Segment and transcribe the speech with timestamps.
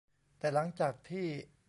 [0.39, 1.25] แต่หลังจากที่